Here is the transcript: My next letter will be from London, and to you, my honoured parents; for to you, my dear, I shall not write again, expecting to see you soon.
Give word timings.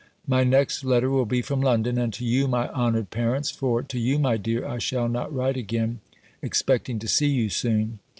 My 0.25 0.43
next 0.43 0.83
letter 0.83 1.11
will 1.11 1.27
be 1.27 1.43
from 1.43 1.61
London, 1.61 1.99
and 1.99 2.11
to 2.13 2.25
you, 2.25 2.47
my 2.47 2.69
honoured 2.69 3.11
parents; 3.11 3.51
for 3.51 3.83
to 3.83 3.99
you, 3.99 4.17
my 4.17 4.35
dear, 4.35 4.65
I 4.67 4.79
shall 4.79 5.07
not 5.07 5.31
write 5.31 5.57
again, 5.57 5.99
expecting 6.41 6.97
to 6.97 7.07
see 7.07 7.27
you 7.29 7.49
soon. 7.49 7.99